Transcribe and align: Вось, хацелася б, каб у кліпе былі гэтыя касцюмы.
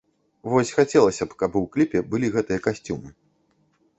Вось, 0.53 0.71
хацелася 0.77 1.23
б, 1.33 1.37
каб 1.43 1.59
у 1.61 1.61
кліпе 1.75 2.01
былі 2.13 2.31
гэтыя 2.37 2.59
касцюмы. 2.69 3.09